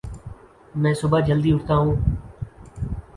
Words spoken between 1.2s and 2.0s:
جلدی اٹھتاہوں